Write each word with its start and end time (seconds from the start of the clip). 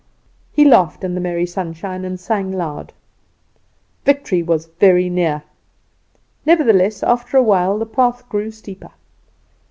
"He 0.51 0.65
laughed 0.65 1.03
in 1.03 1.13
the 1.13 1.21
merry 1.21 1.45
sunshine, 1.45 2.05
and 2.05 2.19
sang 2.19 2.51
loud. 2.51 2.91
Victory 4.03 4.41
was 4.41 4.65
very 4.65 5.11
near. 5.11 5.43
Nevertheless, 6.43 7.03
after 7.03 7.37
a 7.37 7.43
while 7.43 7.77
the 7.77 7.85
path 7.85 8.27
grew 8.27 8.49
steeper. 8.49 8.89